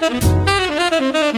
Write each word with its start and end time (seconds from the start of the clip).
Thank 0.00 1.34
you. 1.34 1.37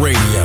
Radio. 0.00 0.39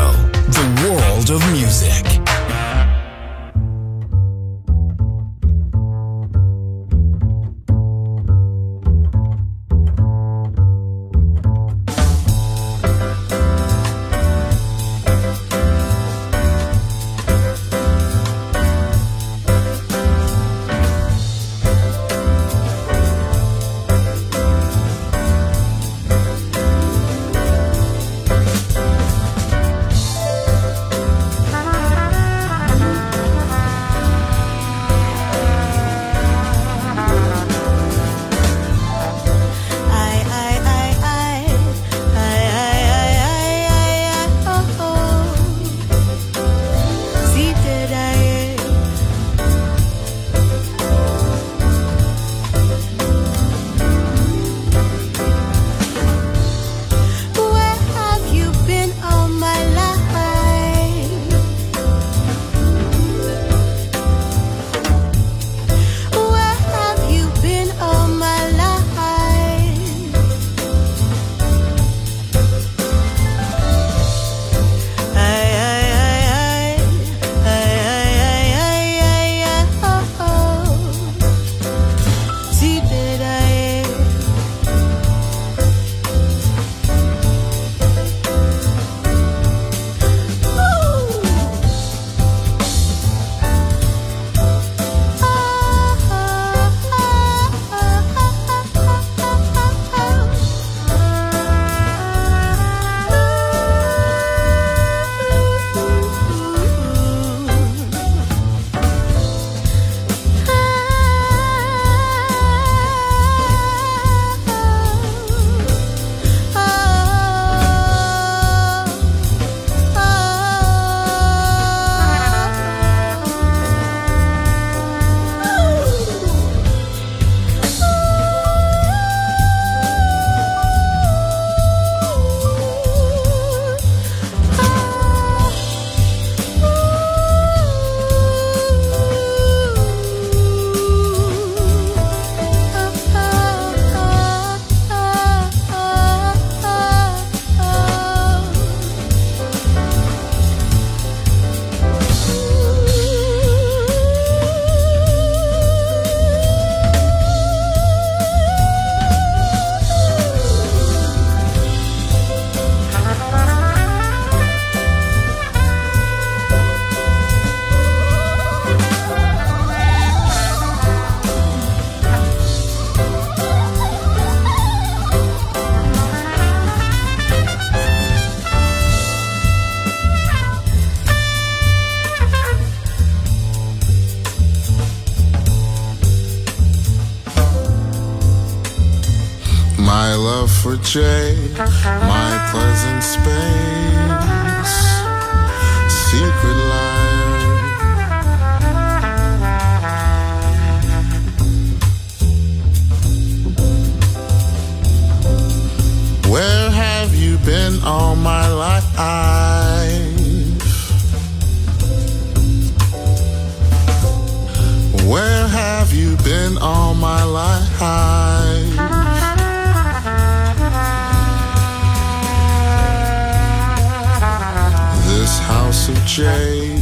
shade 226.16 226.82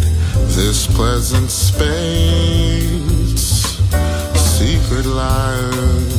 this 0.54 0.86
pleasant 0.86 1.50
space, 1.50 1.80
secret 4.38 5.08
life, 5.08 6.12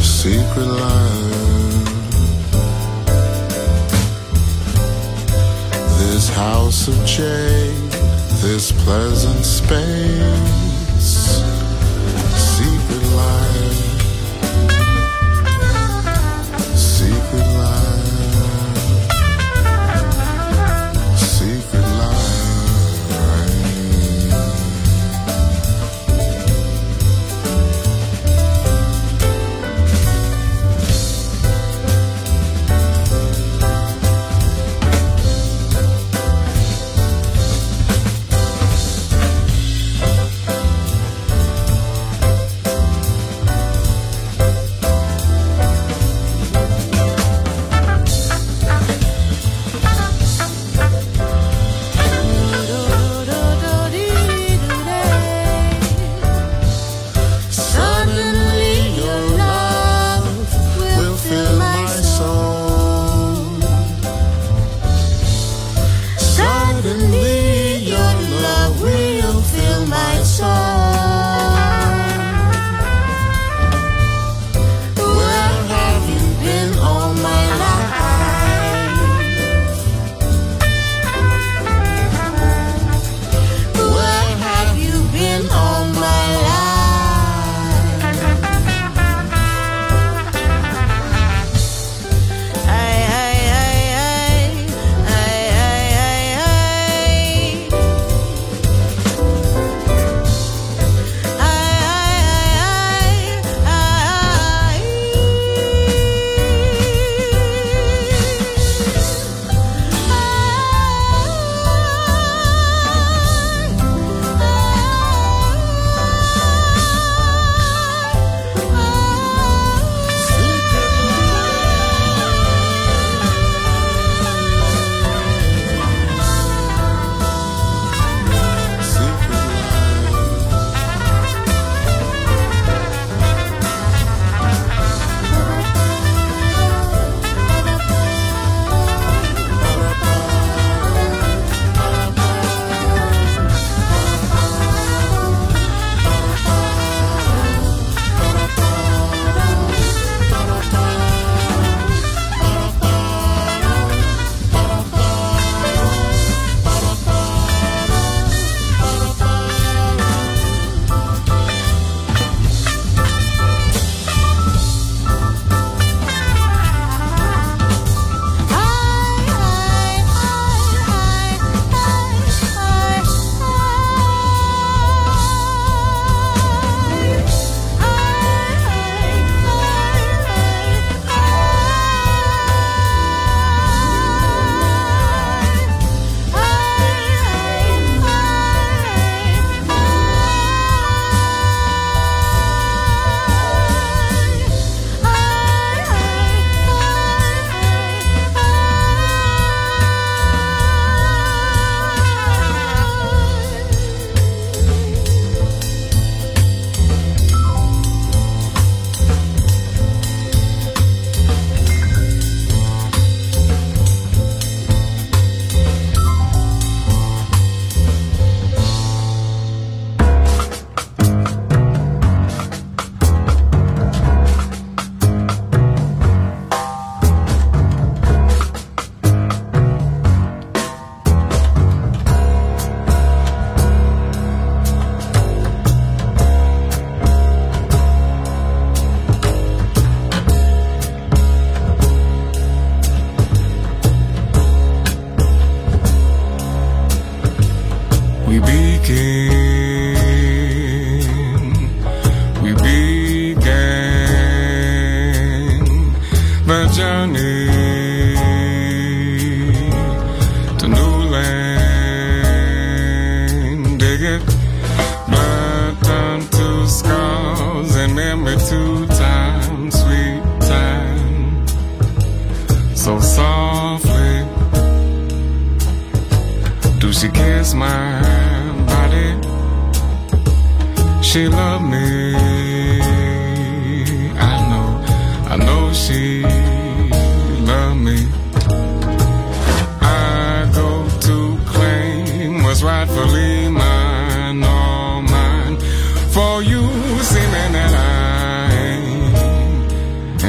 secret 0.00 0.66
life. 0.66 1.84
This 5.98 6.30
house 6.30 6.88
of 6.88 7.04
jade, 7.04 7.92
this 8.40 8.72
pleasant 8.72 9.44
space. 9.44 10.65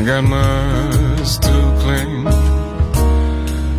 Got 0.07 0.23
much 0.23 1.37
to 1.39 1.55
claim. 1.81 2.25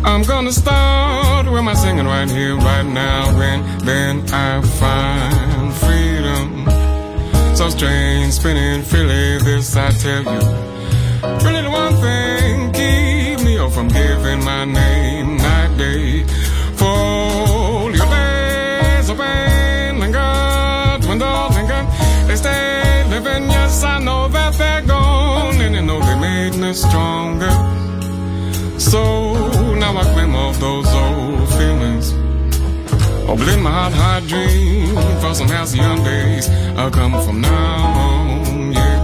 I'm 0.05 0.21
gonna 0.21 0.51
start 0.51 1.51
with 1.51 1.63
my 1.63 1.73
singing 1.73 2.05
right 2.05 2.29
here, 2.29 2.55
right 2.55 2.85
now, 2.85 3.31
and 3.41 3.81
then 3.81 4.23
I 4.31 4.61
find 4.61 5.73
freedom. 5.73 6.67
So 7.55 7.69
strange, 7.71 8.33
spinning 8.33 8.83
freely, 8.83 9.39
this 9.39 9.75
I 9.75 9.89
tell 9.89 10.21
you. 10.21 10.41
Really 11.43 11.63
the 11.63 11.71
one 11.71 11.95
thing 11.95 12.73
keep 12.73 13.43
me 13.43 13.57
off 13.57 13.73
from 13.73 13.87
giving 13.87 14.43
my 14.43 14.65
name 14.65 15.37
night 15.37 15.77
day. 15.77 16.25
Fold 16.75 17.95
your 17.95 18.05
days 18.05 19.09
of 19.09 19.17
pain, 19.17 19.99
linger, 19.99 20.99
dwindle, 21.01 21.49
linger. 21.57 21.87
They 22.27 22.35
stay 22.35 23.03
living, 23.09 23.49
yes, 23.49 23.83
I 23.83 23.97
know 23.97 24.27
that 24.27 24.38
me 26.55 26.73
stronger. 26.73 27.51
So 28.79 29.33
now 29.75 29.97
I 29.97 30.03
claim 30.13 30.35
all 30.35 30.53
those 30.53 30.87
old 30.87 31.49
feelings. 31.57 32.13
Oh, 33.27 33.35
blend 33.35 33.61
my 33.63 33.71
heart, 33.71 33.93
hard 33.93 34.27
dream 34.27 34.95
for 35.21 35.33
some 35.35 35.47
halcyon 35.47 36.03
days. 36.03 36.49
I'll 36.77 36.91
come 36.91 37.11
from 37.25 37.41
now 37.41 37.83
on, 38.05 38.71
yeah. 38.71 38.97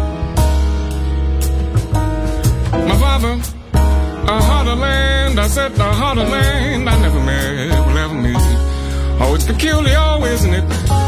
My 2.89 2.97
father, 2.97 3.33
a 3.73 4.41
harder 4.41 4.75
land, 4.75 5.39
I 5.39 5.47
said 5.47 5.77
a 5.77 5.93
harder 5.93 6.23
land 6.23 6.89
I 6.89 6.99
never 6.99 7.19
met, 7.19 7.85
will 7.85 7.97
ever 7.97 8.13
meet. 8.13 8.45
Oh, 9.21 9.35
it's 9.35 9.45
peculiar, 9.45 10.25
isn't 10.33 10.53
it? 10.53 10.65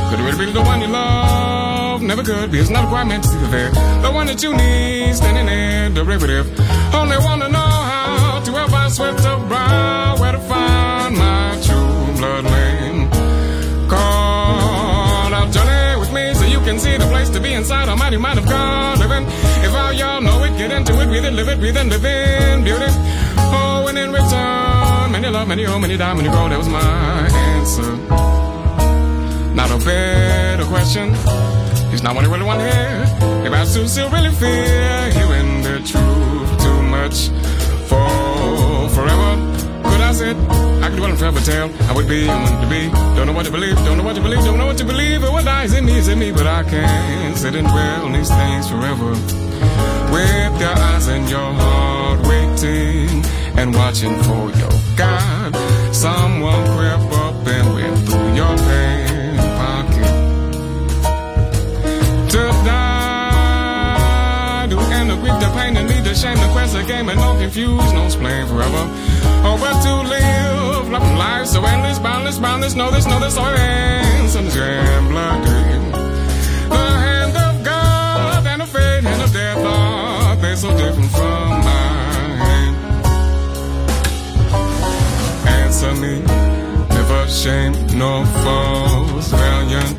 Could 0.09 0.19
it 0.19 0.23
really 0.23 0.45
be 0.45 0.51
the 0.51 0.61
one 0.61 0.81
you 0.81 0.87
love? 0.87 1.76
Never 2.01 2.23
could 2.23 2.51
be, 2.51 2.59
it's 2.59 2.69
not 2.69 2.87
quite 2.89 3.05
meant 3.05 3.23
to 3.23 3.37
be 3.39 3.47
there. 3.47 3.71
The 4.01 4.11
one 4.11 4.27
that 4.27 4.41
you 4.43 4.55
need, 4.55 5.15
standing 5.15 5.47
there, 5.47 5.89
derivative. 5.89 6.47
Only 6.93 7.17
wanna 7.17 7.49
know 7.49 7.59
how 7.59 8.39
to 8.45 8.51
ever 8.51 8.89
sweat 8.89 9.17
the 9.17 9.35
brow, 9.49 10.15
where 10.19 10.31
to 10.31 10.39
find 10.39 11.17
my 11.17 11.59
true 11.65 12.13
bloodline. 12.19 13.09
Call 13.89 15.33
out 15.33 15.51
Johnny 15.51 15.99
with 15.99 16.13
me 16.13 16.33
so 16.35 16.45
you 16.45 16.59
can 16.61 16.79
see 16.79 16.95
the 16.97 17.07
place 17.07 17.29
to 17.31 17.39
be 17.41 17.53
inside 17.53 17.89
a 17.89 17.95
mighty 17.95 18.17
mind 18.17 18.39
of 18.39 18.45
God 18.45 18.99
living. 18.99 19.25
If 19.65 19.73
all 19.73 19.91
y'all 19.91 20.21
know 20.21 20.43
it, 20.43 20.57
get 20.57 20.71
into 20.71 20.93
it, 21.01 21.07
breathe 21.07 21.25
it, 21.25 21.33
live 21.33 21.49
it, 21.49 21.59
breathe 21.59 21.77
and 21.77 21.89
live 21.89 22.05
in 22.05 22.63
beauty. 22.63 22.91
Oh, 23.37 23.85
and 23.89 23.97
in 23.97 24.11
return, 24.11 25.11
many 25.11 25.29
love, 25.29 25.47
many 25.47 25.65
owe, 25.65 25.79
many 25.79 25.97
die, 25.97 26.13
many 26.13 26.29
grow. 26.29 26.47
That 26.47 26.57
was 26.57 26.69
my 26.69 27.27
answer. 27.57 27.97
Not 29.55 29.71
a 29.71 29.77
better 29.83 30.65
question. 30.65 31.15
He's 31.97 32.03
not 32.03 32.13
what 32.13 32.25
I 32.25 32.27
really 32.27 32.45
want 32.45 32.61
hear. 32.61 33.47
If 33.47 33.51
I 33.51 33.65
still, 33.65 33.87
still 33.87 34.11
really 34.11 34.29
fear 34.29 35.09
hearing 35.17 35.63
the 35.63 35.79
truth 35.79 36.49
too 36.61 36.81
much 36.83 37.29
for 37.89 38.87
forever. 38.93 39.31
Could 39.81 40.01
I 40.01 40.11
sit? 40.13 40.37
I 40.83 40.89
could 40.89 40.97
dwell 40.97 41.09
and 41.09 41.17
forever 41.17 41.39
tell 41.39 41.73
I 41.89 41.95
would 41.95 42.07
be 42.07 42.29
and 42.29 42.43
want 42.43 42.61
to 42.61 42.69
be. 42.69 42.91
Don't 43.15 43.25
know 43.25 43.33
what 43.33 43.47
to 43.47 43.51
believe, 43.51 43.77
don't 43.77 43.97
know 43.97 44.03
what 44.03 44.15
to 44.15 44.21
believe, 44.21 44.45
don't 44.45 44.59
know 44.59 44.67
what 44.67 44.77
to 44.77 44.85
believe. 44.85 45.23
Or 45.23 45.31
what 45.31 45.45
lies 45.45 45.73
in 45.73 45.85
me 45.85 45.97
is 45.97 46.07
in 46.07 46.19
me, 46.19 46.31
but 46.31 46.45
I 46.45 46.61
can't 46.65 47.35
sit 47.35 47.55
and 47.55 47.67
dwell 47.67 48.05
on 48.05 48.11
these 48.11 48.29
things 48.29 48.69
forever. 48.69 49.09
With 50.13 50.61
your 50.61 50.77
eyes 50.77 51.07
and 51.07 51.27
your 51.27 51.51
heart 51.51 52.19
waiting 52.27 53.25
and 53.57 53.73
watching 53.73 54.15
for 54.21 54.51
your 54.51 54.77
God. 54.95 55.55
Someone 55.95 56.63
crept 56.77 57.11
up 57.25 57.47
and 57.47 57.73
went 57.73 58.07
through 58.07 58.35
your 58.35 58.55
pain 58.55 59.06
Do 65.27 65.33
the 65.39 65.51
pain 65.57 65.75
and 65.75 65.89
need 65.89 66.05
the 66.05 66.15
shame, 66.15 66.37
the 66.37 66.47
quest, 66.53 66.73
the 66.73 66.83
game, 66.83 67.09
and 67.09 67.19
no 67.19 67.37
confuse, 67.37 67.91
no 67.91 68.05
explain 68.05 68.47
forever. 68.47 68.83
Oh, 69.43 69.57
but 69.59 69.75
to 69.83 69.93
live, 70.07 70.89
love 70.89 71.17
life 71.17 71.47
so 71.47 71.61
endless, 71.65 71.99
boundless, 71.99 72.39
boundless, 72.39 72.75
know 72.75 72.89
this, 72.91 73.05
know 73.05 73.19
this, 73.19 73.35
all 73.35 73.53
ends 73.53 74.35
grand 74.55 75.09
blood 75.09 75.43
dream. 75.43 75.91
The 76.69 76.85
hand 77.03 77.35
of 77.35 77.65
God 77.65 78.47
and 78.47 78.61
the 78.61 78.67
fate 78.67 79.03
and 79.03 79.21
of 79.21 79.33
death 79.33 79.65
are 79.65 80.35
they 80.37 80.55
so 80.55 80.69
different 80.77 81.11
from 81.11 81.49
mine. 81.67 82.75
Answer 85.59 85.93
me, 85.95 86.21
never 86.95 87.27
shame 87.27 87.73
nor 87.97 88.25
false 88.43 89.27
valiant. 89.31 89.96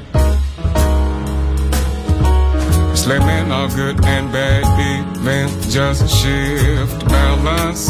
Slave 3.08 3.24
all 3.50 3.68
good 3.68 4.04
and 4.04 4.30
bad, 4.30 4.64
even 4.84 5.48
just 5.70 6.06
shift 6.14 7.08
balance. 7.08 7.88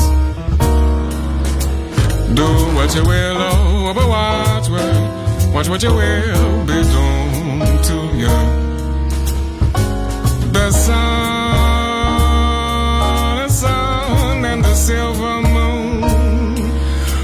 Do 2.36 2.46
what 2.76 2.94
you 2.94 3.02
will, 3.02 3.36
oh, 3.36 3.92
but 3.96 4.06
watch 4.06 4.68
what, 4.70 4.94
watch 5.52 5.68
what 5.68 5.82
you 5.82 5.92
will 5.92 6.64
be 6.66 6.82
doomed 6.94 7.84
to 7.88 7.94
you. 8.14 8.36
The 10.52 10.70
sun, 10.70 11.08
the 13.38 13.48
sun, 13.48 14.44
and 14.44 14.64
the 14.64 14.74
silver 14.76 15.42
moon. 15.42 16.02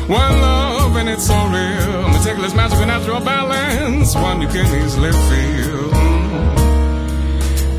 One 0.09 0.41
love, 0.41 0.97
and 0.97 1.09
it's 1.09 1.27
so 1.29 1.47
real. 1.47 2.09
Meticulous, 2.09 2.55
magical, 2.55 2.87
natural 2.87 3.21
balance. 3.21 4.17
One 4.17 4.41
you 4.43 4.49
can 4.49 4.67
easily 4.85 5.13
feel. 5.13 6.64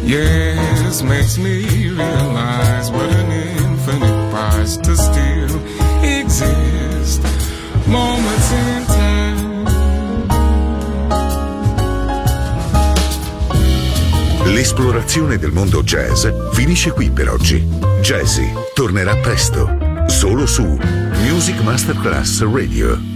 Yes, 0.06 1.02
makes 1.02 1.40
me 1.40 1.90
realize 1.90 2.92
what 2.92 3.10
an 3.10 3.32
infinite 3.32 4.30
price 4.32 4.78
to 4.78 4.96
still 4.96 5.60
exist. 6.04 7.24
Moments 7.88 8.52
in 8.52 8.86
time. 8.86 9.66
L'esplorazione 14.54 15.38
del 15.40 15.52
mondo 15.52 15.82
jazz 15.82 16.28
finisce 16.52 16.92
qui 16.92 17.10
per 17.10 17.30
oggi. 17.30 17.68
Jazzy 18.02 18.54
tornerà 18.76 19.16
presto, 19.16 19.68
solo 20.06 20.46
su 20.46 20.78
Music 21.24 21.60
Masterclass 21.62 22.44
Radio. 22.44 23.15